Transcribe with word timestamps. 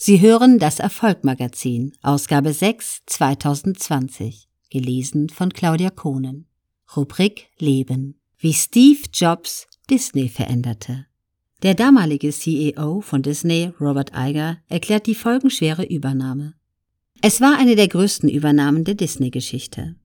Sie 0.00 0.20
hören 0.20 0.60
das 0.60 0.78
Erfolgmagazin, 0.78 1.92
Ausgabe 2.02 2.52
6, 2.52 3.00
2020, 3.06 4.48
gelesen 4.70 5.28
von 5.28 5.52
Claudia 5.52 5.90
Kohnen. 5.90 6.46
Rubrik 6.96 7.48
Leben. 7.58 8.20
Wie 8.38 8.52
Steve 8.52 9.00
Jobs 9.12 9.66
Disney 9.90 10.28
veränderte. 10.28 11.06
Der 11.64 11.74
damalige 11.74 12.30
CEO 12.30 13.00
von 13.00 13.22
Disney, 13.22 13.72
Robert 13.80 14.12
Iger, 14.14 14.58
erklärt 14.68 15.08
die 15.08 15.16
folgenschwere 15.16 15.84
Übernahme. 15.84 16.54
Es 17.20 17.40
war 17.40 17.58
eine 17.58 17.74
der 17.74 17.88
größten 17.88 18.28
Übernahmen 18.28 18.84
der 18.84 18.94
Disney-Geschichte. 18.94 19.96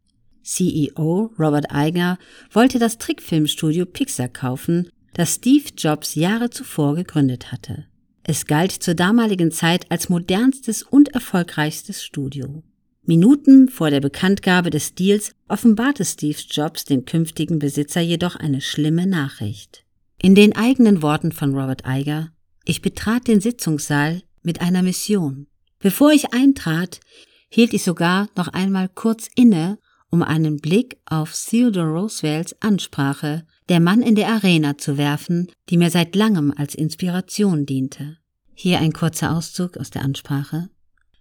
CEO 0.41 1.31
Robert 1.37 1.67
Iger 1.71 2.17
wollte 2.51 2.79
das 2.79 2.97
Trickfilmstudio 2.97 3.85
Pixar 3.85 4.29
kaufen, 4.29 4.89
das 5.13 5.35
Steve 5.35 5.69
Jobs 5.77 6.15
Jahre 6.15 6.49
zuvor 6.49 6.95
gegründet 6.95 7.51
hatte. 7.51 7.85
Es 8.25 8.45
galt 8.45 8.71
zur 8.71 8.95
damaligen 8.95 9.51
Zeit 9.51 9.91
als 9.91 10.07
modernstes 10.07 10.81
und 10.83 11.09
erfolgreichstes 11.09 12.03
Studio. 12.03 12.63
Minuten 13.05 13.67
vor 13.67 13.89
der 13.89 13.99
Bekanntgabe 13.99 14.69
des 14.69 14.95
Deals 14.95 15.35
offenbarte 15.49 16.05
Steve 16.05 16.37
Jobs 16.49 16.85
dem 16.85 17.03
künftigen 17.03 17.59
Besitzer 17.59 17.99
jedoch 17.99 18.37
eine 18.37 18.61
schlimme 18.61 19.05
Nachricht. 19.05 19.83
In 20.21 20.35
den 20.35 20.55
eigenen 20.55 21.01
Worten 21.01 21.33
von 21.33 21.53
Robert 21.53 21.83
Iger, 21.85 22.29
ich 22.63 22.81
betrat 22.81 23.27
den 23.27 23.41
Sitzungssaal 23.41 24.21
mit 24.41 24.61
einer 24.61 24.83
Mission. 24.83 25.47
Bevor 25.79 26.13
ich 26.13 26.33
eintrat, 26.33 27.01
hielt 27.49 27.73
ich 27.73 27.83
sogar 27.83 28.29
noch 28.37 28.47
einmal 28.47 28.87
kurz 28.87 29.27
inne, 29.35 29.79
um 30.13 30.21
einen 30.21 30.57
Blick 30.57 30.97
auf 31.07 31.33
Theodore 31.33 31.87
Roosevelts 31.87 32.55
Ansprache 32.59 33.47
Der 33.67 33.79
Mann 33.79 34.03
in 34.03 34.13
der 34.13 34.27
Arena 34.27 34.77
zu 34.77 34.99
werfen, 34.99 35.51
die 35.69 35.77
mir 35.77 35.89
seit 35.89 36.15
langem 36.15 36.53
als 36.55 36.75
Inspiration 36.75 37.65
diente. 37.65 38.17
Hier 38.53 38.77
ein 38.77 38.93
kurzer 38.93 39.35
Auszug 39.35 39.75
aus 39.75 39.89
der 39.89 40.03
Ansprache. 40.03 40.69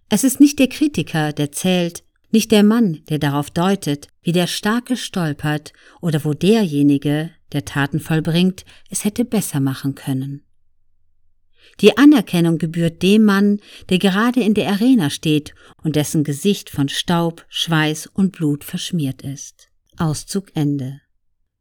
Es 0.09 0.23
ist 0.23 0.39
nicht 0.39 0.59
der 0.59 0.67
Kritiker, 0.67 1.33
der 1.33 1.51
zählt, 1.51 2.03
nicht 2.29 2.51
der 2.51 2.61
Mann, 2.61 2.99
der 3.09 3.17
darauf 3.17 3.49
deutet, 3.49 4.09
wie 4.21 4.31
der 4.31 4.45
Starke 4.45 4.95
stolpert 4.95 5.73
oder 5.99 6.23
wo 6.23 6.35
derjenige, 6.35 7.31
der 7.51 7.65
Taten 7.65 7.99
vollbringt, 7.99 8.63
es 8.91 9.05
hätte 9.05 9.25
besser 9.25 9.59
machen 9.59 9.95
können. 9.95 10.43
Die 11.81 11.97
Anerkennung 11.97 12.57
gebührt 12.57 13.01
dem 13.01 13.23
Mann, 13.23 13.59
der 13.89 13.99
gerade 13.99 14.41
in 14.41 14.53
der 14.53 14.69
Arena 14.69 15.09
steht 15.09 15.53
und 15.83 15.95
dessen 15.95 16.23
Gesicht 16.23 16.69
von 16.69 16.89
Staub, 16.89 17.45
Schweiß 17.49 18.07
und 18.07 18.31
Blut 18.31 18.63
verschmiert 18.63 19.21
ist. 19.21 19.69
Auszug 19.97 20.51
Ende. 20.55 21.01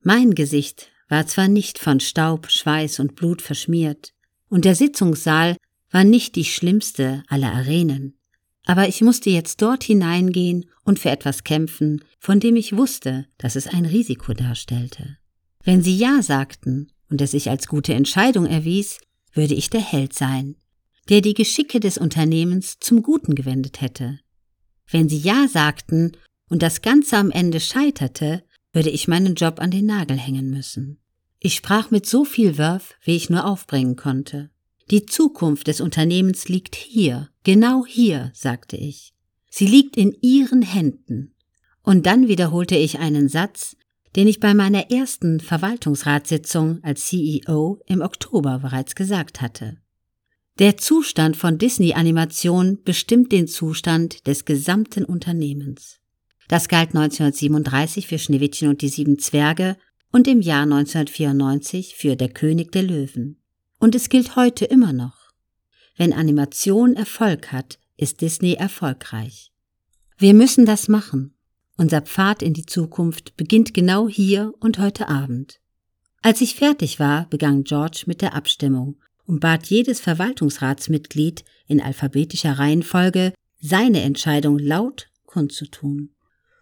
Mein 0.03 0.35
Gesicht 0.35 0.91
war 1.09 1.27
zwar 1.27 1.49
nicht 1.49 1.79
von 1.79 2.01
Staub, 2.01 2.51
Schweiß 2.51 3.01
und 3.01 3.15
Blut 3.15 3.43
verschmiert, 3.43 4.13
und 4.49 4.65
der 4.65 4.75
Sitzungssaal 4.75 5.57
war 5.91 6.05
nicht 6.05 6.37
die 6.37 6.45
schlimmste 6.45 7.23
aller 7.29 7.53
Arenen, 7.53 8.15
aber 8.65 8.89
ich 8.89 9.01
musste 9.01 9.31
jetzt 9.31 9.61
dort 9.61 9.85
hineingehen 9.85 10.67
und 10.85 10.99
für 10.99 11.11
etwas 11.11 11.45
kämpfen, 11.45 12.05
von 12.19 12.41
dem 12.41 12.57
ich 12.57 12.77
wusste, 12.77 13.27
dass 13.39 13.57
es 13.57 13.67
ein 13.67 13.85
Risiko 13.85 14.33
darstellte. 14.33 15.17
Wenn 15.65 15.83
sie 15.83 15.97
Ja 15.97 16.23
sagten 16.23 16.91
und 17.11 17.21
es 17.21 17.33
sich 17.33 17.51
als 17.51 17.67
gute 17.67 17.95
Entscheidung 17.95 18.47
erwies, 18.47 18.99
würde 19.33 19.55
ich 19.55 19.71
der 19.71 19.81
Held 19.81 20.15
sein, 20.15 20.57
der 21.09 21.21
die 21.21 21.35
Geschicke 21.35 21.81
des 21.81 21.99
Unternehmens 21.99 22.79
zum 22.81 23.03
Guten 23.03 23.35
gewendet 23.35 23.81
hätte. 23.81 24.21
Wenn 24.91 25.09
sie 25.09 25.19
Ja 25.19 25.49
sagten 25.49 26.13
und 26.49 26.63
das 26.63 26.83
Ganze 26.83 27.17
am 27.17 27.31
Ende 27.31 27.61
scheiterte, 27.61 28.45
würde 28.73 28.91
ich 28.91 29.09
meinen 29.09 29.35
Job 29.35 29.61
an 29.61 29.71
den 29.71 29.87
Nagel 29.87 30.19
hängen 30.19 30.51
müssen. 30.51 30.99
Ich 31.39 31.55
sprach 31.55 31.91
mit 31.91 32.07
so 32.07 32.25
viel 32.25 32.59
Wurf, 32.59 32.95
wie 33.03 33.17
ich 33.17 33.31
nur 33.31 33.45
aufbringen 33.45 33.97
konnte. 33.97 34.51
Die 34.91 35.07
Zukunft 35.07 35.67
des 35.67 35.81
Unternehmens 35.81 36.49
liegt 36.49 36.77
hier, 36.77 37.31
genau 37.45 37.85
hier, 37.87 38.31
sagte 38.35 38.77
ich. 38.77 39.15
Sie 39.51 39.67
liegt 39.67 39.97
in 39.97 40.17
Ihren 40.21 40.63
Händen. 40.63 41.35
Und 41.83 42.07
dann 42.07 42.29
wiederholte 42.29 42.77
ich 42.77 42.99
einen 42.99 43.29
Satz, 43.29 43.77
den 44.17 44.29
ich 44.29 44.41
bei 44.41 44.55
meiner 44.55 44.91
ersten 44.91 45.41
Verwaltungsratssitzung 45.41 46.81
als 46.83 47.07
CEO 47.07 47.81
im 47.87 48.01
Oktober 48.01 48.59
bereits 48.59 48.95
gesagt 48.95 49.41
hatte. 49.41 49.79
Der 50.59 50.77
Zustand 50.77 51.37
von 51.37 51.57
Disney-Animation 51.57 52.83
bestimmt 52.85 53.33
den 53.33 53.49
Zustand 53.49 54.27
des 54.27 54.45
gesamten 54.45 55.05
Unternehmens. 55.05 56.01
Das 56.49 56.69
galt 56.69 56.91
1937 56.91 58.07
für 58.07 58.19
Schneewittchen 58.19 58.69
und 58.69 58.83
die 58.83 58.91
sieben 58.91 59.19
Zwerge 59.19 59.79
und 60.11 60.29
im 60.29 60.43
Jahr 60.43 60.65
1994 60.65 61.95
für 61.97 62.17
Der 62.17 62.29
König 62.29 62.71
der 62.73 62.83
Löwen. 62.83 63.41
Und 63.79 63.95
es 63.95 64.11
gilt 64.11 64.37
heute 64.37 64.67
immer 64.67 64.93
noch. 64.93 65.33
Wenn 65.97 66.13
Animation 66.13 66.95
Erfolg 66.95 67.51
hat, 67.51 67.79
ist 67.97 68.21
Disney 68.21 68.55
erfolgreich. 68.55 69.53
Wir 70.19 70.35
müssen 70.35 70.67
das 70.67 70.89
machen. 70.89 71.35
Unser 71.77 72.03
Pfad 72.03 72.43
in 72.43 72.53
die 72.53 72.67
Zukunft 72.67 73.37
beginnt 73.37 73.75
genau 73.75 74.09
hier 74.09 74.53
und 74.61 74.79
heute 74.79 75.09
Abend. 75.09 75.61
Als 76.21 76.41
ich 76.41 76.55
fertig 76.55 77.01
war, 77.01 77.27
begann 77.31 77.65
George 77.65 78.05
mit 78.07 78.23
der 78.23 78.35
Abstimmung 78.35 78.97
und 79.25 79.41
bat 79.41 79.67
jedes 79.67 80.01
Verwaltungsratsmitglied 80.01 81.45
in 81.67 81.81
alphabetischer 81.81 82.59
Reihenfolge, 82.59 83.33
seine 83.61 84.03
Entscheidung 84.03 84.59
laut 84.59 85.09
kundzutun. 85.25 86.11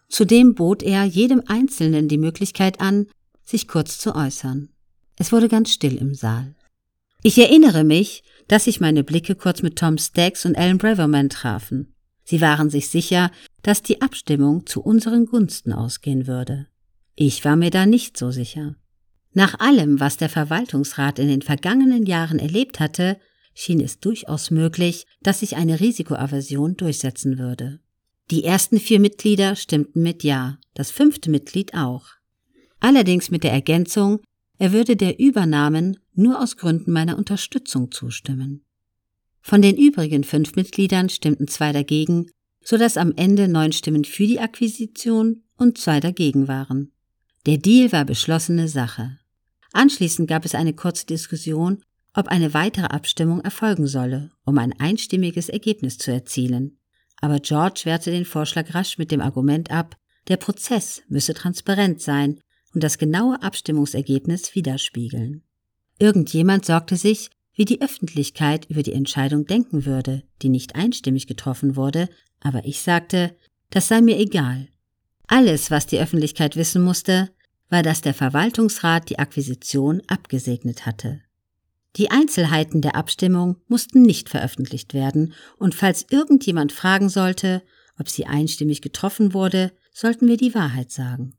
Zudem 0.08 0.54
bot 0.54 0.82
er 0.82 1.04
jedem 1.04 1.42
Einzelnen 1.46 2.08
die 2.08 2.18
Möglichkeit 2.18 2.80
an, 2.80 3.06
sich 3.44 3.68
kurz 3.68 3.98
zu 3.98 4.14
äußern. 4.14 4.70
Es 5.16 5.32
wurde 5.32 5.48
ganz 5.48 5.72
still 5.72 5.96
im 5.96 6.14
Saal. 6.14 6.54
Ich 7.22 7.36
erinnere 7.36 7.84
mich, 7.84 8.22
dass 8.48 8.64
sich 8.64 8.80
meine 8.80 9.04
Blicke 9.04 9.34
kurz 9.34 9.62
mit 9.62 9.76
Tom 9.76 9.98
Staggs 9.98 10.46
und 10.46 10.56
Alan 10.56 10.78
Braverman 10.78 11.28
trafen. 11.28 11.94
Sie 12.24 12.40
waren 12.40 12.70
sich 12.70 12.88
sicher, 12.88 13.30
dass 13.62 13.82
die 13.82 14.02
Abstimmung 14.02 14.66
zu 14.66 14.82
unseren 14.82 15.26
Gunsten 15.26 15.72
ausgehen 15.72 16.26
würde. 16.26 16.66
Ich 17.14 17.44
war 17.44 17.56
mir 17.56 17.70
da 17.70 17.86
nicht 17.86 18.16
so 18.16 18.30
sicher. 18.30 18.76
Nach 19.32 19.60
allem, 19.60 20.00
was 20.00 20.16
der 20.16 20.28
Verwaltungsrat 20.28 21.18
in 21.18 21.28
den 21.28 21.42
vergangenen 21.42 22.04
Jahren 22.04 22.38
erlebt 22.38 22.80
hatte, 22.80 23.18
schien 23.54 23.80
es 23.80 24.00
durchaus 24.00 24.50
möglich, 24.50 25.06
dass 25.22 25.40
sich 25.40 25.56
eine 25.56 25.80
Risikoaversion 25.80 26.76
durchsetzen 26.76 27.38
würde. 27.38 27.80
Die 28.30 28.44
ersten 28.44 28.78
vier 28.78 29.00
Mitglieder 29.00 29.56
stimmten 29.56 30.02
mit 30.02 30.22
Ja, 30.24 30.58
das 30.74 30.90
fünfte 30.90 31.30
Mitglied 31.30 31.74
auch. 31.74 32.06
Allerdings 32.78 33.30
mit 33.30 33.44
der 33.44 33.52
Ergänzung, 33.52 34.20
er 34.58 34.72
würde 34.72 34.96
der 34.96 35.18
Übernahmen 35.18 35.98
nur 36.14 36.40
aus 36.40 36.56
Gründen 36.56 36.92
meiner 36.92 37.18
Unterstützung 37.18 37.90
zustimmen. 37.90 38.64
Von 39.40 39.62
den 39.62 39.76
übrigen 39.76 40.22
fünf 40.24 40.54
Mitgliedern 40.54 41.08
stimmten 41.08 41.48
zwei 41.48 41.72
dagegen, 41.72 42.30
so 42.62 42.76
dass 42.76 42.96
am 42.96 43.12
Ende 43.16 43.48
neun 43.48 43.72
Stimmen 43.72 44.04
für 44.04 44.26
die 44.26 44.40
Akquisition 44.40 45.42
und 45.56 45.78
zwei 45.78 46.00
dagegen 46.00 46.48
waren. 46.48 46.92
Der 47.46 47.58
Deal 47.58 47.92
war 47.92 48.04
beschlossene 48.04 48.68
Sache. 48.68 49.18
Anschließend 49.72 50.28
gab 50.28 50.44
es 50.44 50.54
eine 50.54 50.74
kurze 50.74 51.06
Diskussion, 51.06 51.82
ob 52.14 52.28
eine 52.28 52.54
weitere 52.54 52.86
Abstimmung 52.86 53.40
erfolgen 53.40 53.86
solle, 53.86 54.30
um 54.44 54.58
ein 54.58 54.78
einstimmiges 54.78 55.48
Ergebnis 55.48 55.96
zu 55.96 56.10
erzielen. 56.12 56.78
Aber 57.20 57.38
George 57.38 57.82
wehrte 57.84 58.10
den 58.10 58.24
Vorschlag 58.24 58.74
rasch 58.74 58.98
mit 58.98 59.10
dem 59.10 59.20
Argument 59.20 59.70
ab, 59.70 59.96
der 60.28 60.36
Prozess 60.36 61.02
müsse 61.08 61.34
transparent 61.34 62.00
sein 62.00 62.40
und 62.74 62.82
das 62.82 62.98
genaue 62.98 63.42
Abstimmungsergebnis 63.42 64.54
widerspiegeln. 64.54 65.42
Irgendjemand 65.98 66.64
sorgte 66.64 66.96
sich, 66.96 67.30
wie 67.54 67.64
die 67.64 67.82
Öffentlichkeit 67.82 68.66
über 68.70 68.82
die 68.82 68.92
Entscheidung 68.92 69.46
denken 69.46 69.84
würde, 69.84 70.22
die 70.42 70.48
nicht 70.48 70.76
einstimmig 70.76 71.26
getroffen 71.26 71.76
wurde, 71.76 72.08
aber 72.40 72.64
ich 72.64 72.80
sagte, 72.80 73.36
das 73.70 73.88
sei 73.88 74.00
mir 74.00 74.18
egal. 74.18 74.68
Alles, 75.26 75.70
was 75.70 75.86
die 75.86 75.98
Öffentlichkeit 75.98 76.56
wissen 76.56 76.82
musste, 76.82 77.30
war, 77.68 77.82
dass 77.82 78.00
der 78.00 78.14
Verwaltungsrat 78.14 79.10
die 79.10 79.18
Akquisition 79.18 80.02
abgesegnet 80.08 80.86
hatte. 80.86 81.20
Die 81.96 82.10
Einzelheiten 82.10 82.80
der 82.80 82.94
Abstimmung 82.94 83.56
mussten 83.66 84.02
nicht 84.02 84.28
veröffentlicht 84.28 84.94
werden, 84.94 85.34
und 85.58 85.74
falls 85.74 86.06
irgendjemand 86.10 86.72
fragen 86.72 87.08
sollte, 87.08 87.62
ob 87.98 88.08
sie 88.08 88.26
einstimmig 88.26 88.80
getroffen 88.80 89.34
wurde, 89.34 89.72
sollten 89.92 90.28
wir 90.28 90.36
die 90.36 90.54
Wahrheit 90.54 90.90
sagen. 90.90 91.34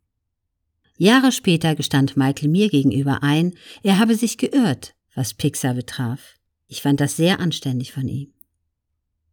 Jahre 0.97 1.31
später 1.31 1.75
gestand 1.75 2.15
Michael 2.15 2.49
mir 2.49 2.69
gegenüber 2.69 3.23
ein, 3.23 3.55
er 3.81 3.97
habe 3.97 4.15
sich 4.15 4.37
geirrt, 4.37 4.93
was 5.15 5.33
Pixar 5.33 5.73
betraf. 5.73 6.35
Ich 6.67 6.81
fand 6.81 6.99
das 6.99 7.17
sehr 7.17 7.39
anständig 7.39 7.91
von 7.91 8.07
ihm. 8.07 8.33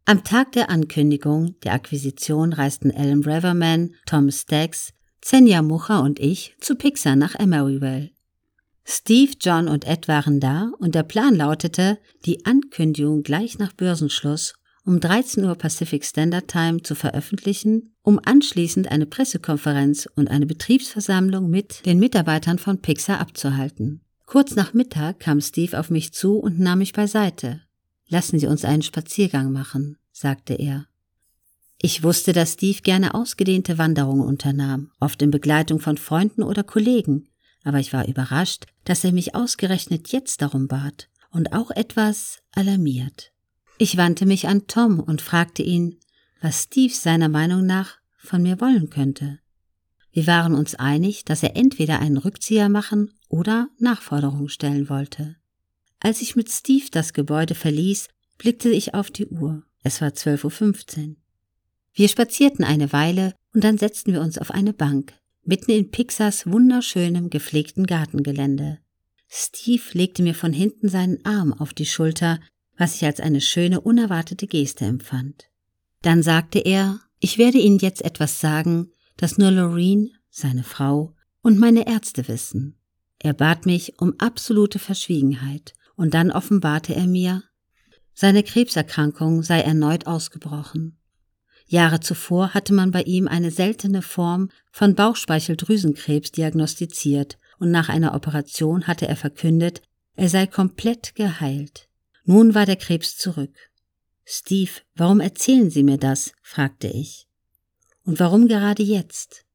Am 0.05 0.23
Tag 0.23 0.53
der 0.53 0.69
Ankündigung 0.69 1.59
der 1.63 1.73
Akquisition 1.73 2.53
reisten 2.53 2.91
Alan 2.91 3.21
Braverman, 3.21 3.93
Tom 4.05 4.31
Staggs, 4.31 4.93
Zenya 5.21 5.61
Mucha 5.61 5.99
und 5.99 6.19
ich 6.19 6.55
zu 6.59 6.75
Pixar 6.75 7.15
nach 7.15 7.35
Emeryville. 7.39 8.11
Steve, 8.83 9.33
John 9.39 9.67
und 9.67 9.85
Ed 9.85 10.07
waren 10.07 10.39
da 10.39 10.71
und 10.79 10.95
der 10.95 11.03
Plan 11.03 11.35
lautete, 11.35 11.99
die 12.25 12.45
Ankündigung 12.45 13.21
gleich 13.21 13.59
nach 13.59 13.73
Börsenschluss 13.73 14.55
um 14.85 14.99
13 14.99 15.43
Uhr 15.45 15.53
Pacific 15.53 16.03
Standard 16.03 16.47
Time 16.47 16.81
zu 16.81 16.95
veröffentlichen, 16.95 17.93
um 18.01 18.19
anschließend 18.23 18.89
eine 18.91 19.05
Pressekonferenz 19.05 20.09
und 20.15 20.31
eine 20.31 20.47
Betriebsversammlung 20.47 21.47
mit 21.47 21.85
den 21.85 21.99
Mitarbeitern 21.99 22.57
von 22.57 22.81
Pixar 22.81 23.19
abzuhalten. 23.19 24.01
Kurz 24.29 24.53
nach 24.53 24.75
Mittag 24.75 25.19
kam 25.19 25.41
Steve 25.41 25.79
auf 25.79 25.89
mich 25.89 26.13
zu 26.13 26.37
und 26.37 26.59
nahm 26.59 26.77
mich 26.77 26.93
beiseite. 26.93 27.61
Lassen 28.09 28.37
Sie 28.37 28.45
uns 28.45 28.63
einen 28.63 28.83
Spaziergang 28.83 29.51
machen, 29.51 29.97
sagte 30.11 30.53
er. 30.53 30.85
Ich 31.81 32.03
wusste, 32.03 32.31
dass 32.31 32.53
Steve 32.53 32.81
gerne 32.83 33.15
ausgedehnte 33.15 33.79
Wanderungen 33.79 34.23
unternahm, 34.23 34.91
oft 34.99 35.23
in 35.23 35.31
Begleitung 35.31 35.79
von 35.79 35.97
Freunden 35.97 36.43
oder 36.43 36.61
Kollegen, 36.61 37.27
aber 37.63 37.79
ich 37.79 37.91
war 37.91 38.07
überrascht, 38.07 38.67
dass 38.83 39.03
er 39.03 39.13
mich 39.13 39.33
ausgerechnet 39.33 40.11
jetzt 40.11 40.43
darum 40.43 40.67
bat 40.67 41.09
und 41.31 41.51
auch 41.51 41.71
etwas 41.71 42.43
alarmiert. 42.51 43.31
Ich 43.79 43.97
wandte 43.97 44.27
mich 44.27 44.47
an 44.47 44.67
Tom 44.67 44.99
und 44.99 45.23
fragte 45.23 45.63
ihn, 45.63 45.97
was 46.39 46.65
Steve 46.65 46.93
seiner 46.93 47.29
Meinung 47.29 47.65
nach 47.65 47.97
von 48.19 48.43
mir 48.43 48.61
wollen 48.61 48.91
könnte. 48.91 49.39
Wir 50.11 50.27
waren 50.27 50.53
uns 50.53 50.75
einig, 50.75 51.25
dass 51.25 51.41
er 51.41 51.55
entweder 51.55 51.97
einen 51.97 52.17
Rückzieher 52.17 52.69
machen 52.69 53.11
oder 53.29 53.69
Nachforderungen 53.77 54.49
stellen 54.49 54.89
wollte. 54.89 55.37
Als 55.99 56.21
ich 56.21 56.35
mit 56.35 56.49
Steve 56.49 56.87
das 56.91 57.13
Gebäude 57.13 57.55
verließ, 57.55 58.07
blickte 58.37 58.69
ich 58.69 58.93
auf 58.93 59.11
die 59.11 59.27
Uhr. 59.27 59.63
Es 59.83 60.01
war 60.01 60.09
12.15 60.09 61.09
Uhr. 61.09 61.15
Wir 61.93 62.07
spazierten 62.07 62.65
eine 62.65 62.91
Weile 62.93 63.33
und 63.53 63.63
dann 63.63 63.77
setzten 63.77 64.13
wir 64.13 64.21
uns 64.21 64.37
auf 64.37 64.51
eine 64.51 64.73
Bank, 64.73 65.13
mitten 65.43 65.71
in 65.71 65.91
Pixars 65.91 66.47
wunderschönem 66.47 67.29
gepflegten 67.29 67.85
Gartengelände. 67.85 68.79
Steve 69.27 69.83
legte 69.93 70.23
mir 70.23 70.35
von 70.35 70.53
hinten 70.53 70.89
seinen 70.89 71.23
Arm 71.25 71.53
auf 71.53 71.73
die 71.73 71.85
Schulter, 71.85 72.39
was 72.77 72.95
ich 72.95 73.05
als 73.05 73.19
eine 73.19 73.41
schöne, 73.41 73.81
unerwartete 73.81 74.47
Geste 74.47 74.85
empfand. 74.85 75.49
Dann 76.01 76.23
sagte 76.23 76.59
er, 76.59 77.01
ich 77.19 77.37
werde 77.37 77.57
Ihnen 77.57 77.79
jetzt 77.79 78.03
etwas 78.03 78.39
sagen, 78.39 78.91
das 79.17 79.37
nur 79.37 79.51
Loreen, 79.51 80.11
seine 80.29 80.63
Frau, 80.63 81.13
und 81.41 81.59
meine 81.59 81.87
Ärzte 81.87 82.27
wissen. 82.27 82.78
Er 83.19 83.33
bat 83.33 83.65
mich 83.65 83.99
um 83.99 84.13
absolute 84.17 84.79
Verschwiegenheit, 84.79 85.73
und 85.95 86.13
dann 86.13 86.31
offenbarte 86.31 86.95
er 86.95 87.07
mir, 87.07 87.43
seine 88.13 88.43
Krebserkrankung 88.43 89.43
sei 89.43 89.61
erneut 89.61 90.07
ausgebrochen. 90.07 90.97
Jahre 91.67 91.99
zuvor 91.99 92.53
hatte 92.53 92.73
man 92.73 92.91
bei 92.91 93.03
ihm 93.03 93.27
eine 93.27 93.51
seltene 93.51 94.01
Form 94.01 94.49
von 94.71 94.95
Bauchspeicheldrüsenkrebs 94.95 96.31
diagnostiziert 96.31 97.37
und 97.59 97.69
nach 97.69 97.89
einer 97.89 98.15
Operation 98.15 98.87
hatte 98.87 99.07
er 99.07 99.15
verkündet, 99.15 99.81
er 100.15 100.29
sei 100.29 100.47
komplett 100.47 101.15
geheilt. 101.15 101.87
Nun 102.25 102.55
war 102.55 102.65
der 102.65 102.75
Krebs 102.75 103.17
zurück. 103.17 103.55
Steve, 104.25 104.71
warum 104.95 105.19
erzählen 105.19 105.69
Sie 105.69 105.83
mir 105.83 105.97
das? 105.97 106.33
fragte 106.41 106.87
ich. 106.87 107.27
Und 108.03 108.19
warum 108.19 108.47
gerade 108.47 108.83
jetzt? 108.83 109.45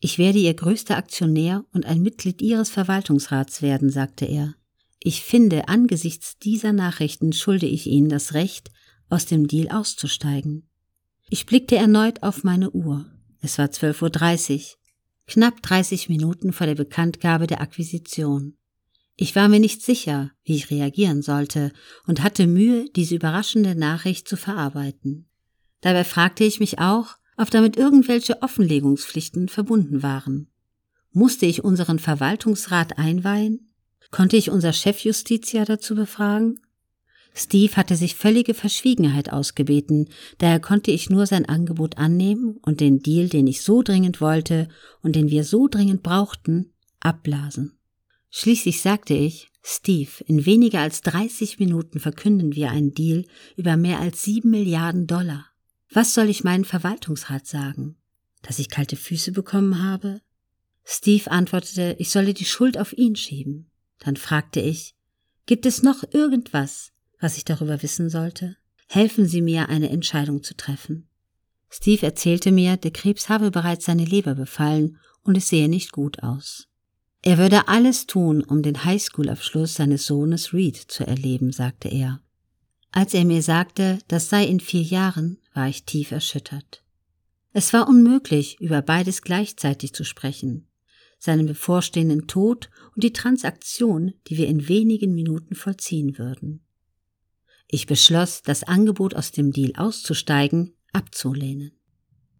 Ich 0.00 0.16
werde 0.16 0.38
Ihr 0.38 0.54
größter 0.54 0.96
Aktionär 0.96 1.64
und 1.72 1.84
ein 1.84 2.00
Mitglied 2.00 2.40
Ihres 2.40 2.70
Verwaltungsrats 2.70 3.60
werden, 3.60 3.90
sagte 3.90 4.24
er. 4.24 4.54
Ich 4.98 5.22
finde, 5.22 5.68
angesichts 5.68 6.38
dieser 6.38 6.72
Nachrichten 6.72 7.32
schulde 7.32 7.66
ich 7.66 7.86
Ihnen 7.86 8.08
das 8.08 8.34
Recht, 8.34 8.70
aus 9.10 9.26
dem 9.26 9.46
Deal 9.46 9.68
auszusteigen. 9.68 10.68
Ich 11.28 11.46
blickte 11.46 11.76
erneut 11.76 12.22
auf 12.22 12.44
meine 12.44 12.70
Uhr. 12.70 13.06
Es 13.42 13.58
war 13.58 13.66
12.30 13.66 14.54
Uhr, 14.54 14.62
knapp 15.26 15.62
30 15.62 16.08
Minuten 16.08 16.52
vor 16.52 16.66
der 16.66 16.74
Bekanntgabe 16.74 17.46
der 17.46 17.60
Akquisition. 17.60 18.56
Ich 19.16 19.36
war 19.36 19.48
mir 19.48 19.60
nicht 19.60 19.82
sicher, 19.82 20.30
wie 20.44 20.56
ich 20.56 20.70
reagieren 20.70 21.20
sollte 21.20 21.72
und 22.06 22.22
hatte 22.22 22.46
Mühe, 22.46 22.86
diese 22.96 23.16
überraschende 23.16 23.74
Nachricht 23.74 24.26
zu 24.26 24.36
verarbeiten. 24.36 25.28
Dabei 25.82 26.04
fragte 26.04 26.44
ich 26.44 26.58
mich 26.58 26.78
auch, 26.78 27.16
ob 27.40 27.50
damit 27.50 27.76
irgendwelche 27.78 28.42
Offenlegungspflichten 28.42 29.48
verbunden 29.48 30.02
waren. 30.02 30.48
Musste 31.10 31.46
ich 31.46 31.64
unseren 31.64 31.98
Verwaltungsrat 31.98 32.98
einweihen? 32.98 33.72
Konnte 34.10 34.36
ich 34.36 34.50
unser 34.50 34.74
Chefjustiziar 34.74 35.64
dazu 35.64 35.94
befragen? 35.94 36.60
Steve 37.32 37.76
hatte 37.76 37.96
sich 37.96 38.14
völlige 38.14 38.52
Verschwiegenheit 38.54 39.32
ausgebeten, 39.32 40.08
daher 40.38 40.60
konnte 40.60 40.90
ich 40.90 41.08
nur 41.08 41.26
sein 41.26 41.46
Angebot 41.46 41.96
annehmen 41.96 42.58
und 42.62 42.80
den 42.80 42.98
Deal, 42.98 43.28
den 43.28 43.46
ich 43.46 43.62
so 43.62 43.82
dringend 43.82 44.20
wollte 44.20 44.68
und 45.00 45.16
den 45.16 45.30
wir 45.30 45.44
so 45.44 45.66
dringend 45.66 46.02
brauchten, 46.02 46.72
abblasen. 46.98 47.78
Schließlich 48.28 48.82
sagte 48.82 49.14
ich, 49.14 49.48
Steve, 49.62 50.10
in 50.26 50.44
weniger 50.44 50.80
als 50.80 51.00
30 51.02 51.58
Minuten 51.58 52.00
verkünden 52.00 52.54
wir 52.54 52.70
einen 52.70 52.92
Deal 52.92 53.24
über 53.56 53.76
mehr 53.76 54.00
als 54.00 54.22
sieben 54.22 54.50
Milliarden 54.50 55.06
Dollar. 55.06 55.49
Was 55.92 56.14
soll 56.14 56.28
ich 56.28 56.44
meinen 56.44 56.64
Verwaltungsrat 56.64 57.46
sagen? 57.46 57.96
Dass 58.42 58.58
ich 58.58 58.70
kalte 58.70 58.96
Füße 58.96 59.32
bekommen 59.32 59.82
habe? 59.82 60.20
Steve 60.84 61.30
antwortete, 61.30 61.96
ich 61.98 62.10
solle 62.10 62.32
die 62.32 62.44
Schuld 62.44 62.78
auf 62.78 62.92
ihn 62.96 63.16
schieben. 63.16 63.70
Dann 63.98 64.16
fragte 64.16 64.60
ich, 64.60 64.94
gibt 65.46 65.66
es 65.66 65.82
noch 65.82 66.04
irgendwas, 66.12 66.92
was 67.20 67.36
ich 67.36 67.44
darüber 67.44 67.82
wissen 67.82 68.08
sollte? 68.08 68.56
Helfen 68.86 69.26
Sie 69.26 69.42
mir, 69.42 69.68
eine 69.68 69.90
Entscheidung 69.90 70.42
zu 70.42 70.56
treffen. 70.56 71.08
Steve 71.68 72.06
erzählte 72.06 72.50
mir, 72.50 72.76
der 72.76 72.90
Krebs 72.92 73.28
habe 73.28 73.50
bereits 73.50 73.84
seine 73.84 74.04
Leber 74.04 74.34
befallen 74.34 74.98
und 75.22 75.36
es 75.36 75.48
sehe 75.48 75.68
nicht 75.68 75.92
gut 75.92 76.22
aus. 76.22 76.68
Er 77.22 77.36
würde 77.36 77.68
alles 77.68 78.06
tun, 78.06 78.42
um 78.42 78.62
den 78.62 78.84
Highschool-Abschluss 78.84 79.74
seines 79.74 80.06
Sohnes 80.06 80.52
Reed 80.52 80.76
zu 80.76 81.06
erleben, 81.06 81.52
sagte 81.52 81.88
er. 81.88 82.20
Als 82.92 83.12
er 83.14 83.24
mir 83.24 83.42
sagte, 83.42 83.98
das 84.08 84.30
sei 84.30 84.44
in 84.46 84.58
vier 84.58 84.82
Jahren, 84.82 85.38
war 85.52 85.68
ich 85.68 85.84
tief 85.84 86.10
erschüttert. 86.10 86.82
Es 87.52 87.72
war 87.72 87.88
unmöglich, 87.88 88.60
über 88.60 88.82
beides 88.82 89.22
gleichzeitig 89.22 89.92
zu 89.92 90.04
sprechen, 90.04 90.68
seinen 91.18 91.46
bevorstehenden 91.46 92.26
Tod 92.26 92.70
und 92.94 93.02
die 93.02 93.12
Transaktion, 93.12 94.14
die 94.28 94.36
wir 94.36 94.46
in 94.46 94.68
wenigen 94.68 95.14
Minuten 95.14 95.54
vollziehen 95.54 96.18
würden. 96.18 96.60
Ich 97.68 97.86
beschloss, 97.86 98.42
das 98.42 98.64
Angebot 98.64 99.14
aus 99.14 99.32
dem 99.32 99.52
Deal 99.52 99.72
auszusteigen 99.76 100.74
abzulehnen. 100.92 101.72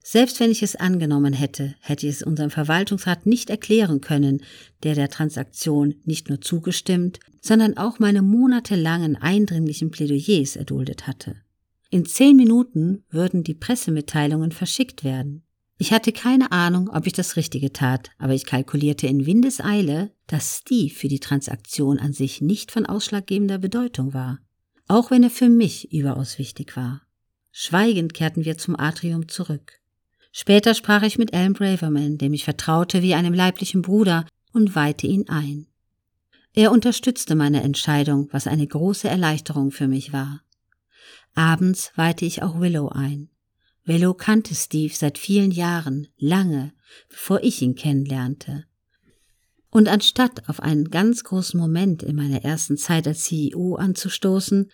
Selbst 0.02 0.40
wenn 0.40 0.50
ich 0.50 0.62
es 0.62 0.76
angenommen 0.76 1.34
hätte, 1.34 1.74
hätte 1.80 2.06
ich 2.06 2.14
es 2.16 2.22
unserem 2.22 2.50
Verwaltungsrat 2.50 3.26
nicht 3.26 3.50
erklären 3.50 4.00
können, 4.00 4.42
der 4.82 4.94
der 4.94 5.10
Transaktion 5.10 5.94
nicht 6.04 6.28
nur 6.28 6.40
zugestimmt, 6.40 7.20
sondern 7.42 7.76
auch 7.76 7.98
meine 7.98 8.22
monatelangen 8.22 9.16
eindringlichen 9.16 9.90
Plädoyers 9.90 10.56
erduldet 10.56 11.06
hatte. 11.06 11.36
In 11.90 12.06
zehn 12.06 12.36
Minuten 12.36 13.04
würden 13.10 13.44
die 13.44 13.54
Pressemitteilungen 13.54 14.52
verschickt 14.52 15.04
werden. 15.04 15.42
Ich 15.76 15.92
hatte 15.92 16.12
keine 16.12 16.52
Ahnung, 16.52 16.88
ob 16.90 17.06
ich 17.06 17.12
das 17.12 17.36
Richtige 17.36 17.72
tat, 17.72 18.10
aber 18.18 18.34
ich 18.34 18.46
kalkulierte 18.46 19.06
in 19.06 19.26
Windeseile, 19.26 20.12
dass 20.26 20.58
Steve 20.58 20.94
für 20.94 21.08
die 21.08 21.20
Transaktion 21.20 21.98
an 21.98 22.12
sich 22.12 22.40
nicht 22.40 22.70
von 22.70 22.86
ausschlaggebender 22.86 23.58
Bedeutung 23.58 24.14
war 24.14 24.38
auch 24.90 25.12
wenn 25.12 25.22
er 25.22 25.30
für 25.30 25.48
mich 25.48 25.92
überaus 25.92 26.38
wichtig 26.40 26.76
war. 26.76 27.02
Schweigend 27.52 28.12
kehrten 28.12 28.44
wir 28.44 28.58
zum 28.58 28.78
Atrium 28.78 29.28
zurück. 29.28 29.78
Später 30.32 30.74
sprach 30.74 31.04
ich 31.04 31.16
mit 31.16 31.32
Alan 31.32 31.52
Braverman, 31.52 32.18
dem 32.18 32.34
ich 32.34 32.42
vertraute 32.42 33.00
wie 33.00 33.14
einem 33.14 33.32
leiblichen 33.32 33.82
Bruder, 33.82 34.26
und 34.52 34.74
weihte 34.74 35.06
ihn 35.06 35.28
ein. 35.28 35.68
Er 36.54 36.72
unterstützte 36.72 37.36
meine 37.36 37.62
Entscheidung, 37.62 38.28
was 38.32 38.48
eine 38.48 38.66
große 38.66 39.08
Erleichterung 39.08 39.70
für 39.70 39.86
mich 39.86 40.12
war. 40.12 40.42
Abends 41.34 41.92
weihte 41.96 42.24
ich 42.24 42.42
auch 42.42 42.60
Willow 42.60 42.88
ein. 42.88 43.30
Willow 43.84 44.14
kannte 44.14 44.54
Steve 44.54 44.94
seit 44.94 45.18
vielen 45.18 45.50
Jahren, 45.50 46.08
lange, 46.16 46.72
bevor 47.08 47.42
ich 47.42 47.62
ihn 47.62 47.74
kennenlernte. 47.74 48.64
Und 49.70 49.88
anstatt 49.88 50.48
auf 50.48 50.60
einen 50.60 50.90
ganz 50.90 51.24
großen 51.24 51.58
Moment 51.58 52.02
in 52.02 52.16
meiner 52.16 52.44
ersten 52.44 52.76
Zeit 52.76 53.06
als 53.06 53.24
CEO 53.24 53.76
anzustoßen, 53.76 54.70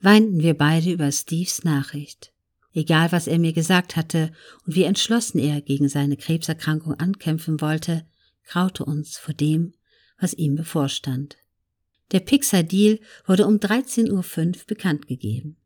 weinten 0.00 0.40
wir 0.40 0.54
beide 0.54 0.90
über 0.90 1.10
Steves 1.12 1.64
Nachricht. 1.64 2.32
Egal, 2.74 3.12
was 3.12 3.26
er 3.26 3.38
mir 3.38 3.52
gesagt 3.52 3.96
hatte 3.96 4.32
und 4.66 4.74
wie 4.74 4.84
entschlossen 4.84 5.38
er 5.38 5.60
gegen 5.60 5.88
seine 5.88 6.16
Krebserkrankung 6.16 6.94
ankämpfen 6.94 7.60
wollte, 7.60 8.06
graute 8.46 8.84
uns 8.84 9.16
vor 9.16 9.34
dem, 9.34 9.74
was 10.18 10.34
ihm 10.34 10.56
bevorstand. 10.56 11.36
Der 12.12 12.20
Pixar-Deal 12.20 12.98
wurde 13.26 13.46
um 13.46 13.56
13.05 13.56 14.10
Uhr 14.10 14.64
bekannt 14.66 15.06
gegeben. 15.06 15.56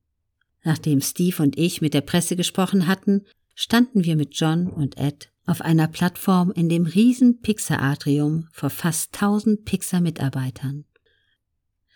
Nachdem 0.66 1.00
Steve 1.00 1.44
und 1.44 1.56
ich 1.56 1.80
mit 1.80 1.94
der 1.94 2.00
Presse 2.00 2.34
gesprochen 2.34 2.88
hatten, 2.88 3.24
standen 3.54 4.02
wir 4.02 4.16
mit 4.16 4.34
John 4.34 4.66
und 4.66 4.98
Ed 4.98 5.30
auf 5.46 5.60
einer 5.60 5.86
Plattform 5.86 6.50
in 6.50 6.68
dem 6.68 6.86
riesen 6.86 7.40
Pixar-Atrium 7.40 8.48
vor 8.50 8.70
fast 8.70 9.14
1000 9.14 9.64
Pixar-Mitarbeitern. 9.64 10.84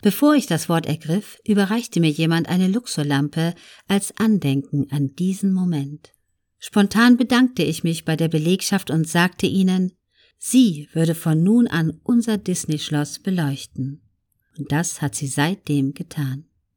Bevor 0.02 0.36
ich 0.36 0.46
das 0.46 0.68
Wort 0.68 0.86
ergriff, 0.86 1.40
überreichte 1.44 1.98
mir 1.98 2.10
jemand 2.10 2.48
eine 2.48 2.68
Luxorlampe 2.68 3.56
als 3.88 4.16
Andenken 4.18 4.86
an 4.92 5.16
diesen 5.16 5.52
Moment. 5.52 6.12
Spontan 6.60 7.16
bedankte 7.16 7.64
ich 7.64 7.82
mich 7.82 8.04
bei 8.04 8.14
der 8.14 8.28
Belegschaft 8.28 8.92
und 8.92 9.08
sagte 9.08 9.48
ihnen, 9.48 9.94
sie 10.38 10.88
würde 10.92 11.16
von 11.16 11.42
nun 11.42 11.66
an 11.66 11.98
unser 12.04 12.38
Disney-Schloss 12.38 13.18
beleuchten. 13.18 14.00
Und 14.56 14.70
das 14.70 15.02
hat 15.02 15.16
sie 15.16 15.26
seitdem 15.26 15.92
getan. 15.92 16.44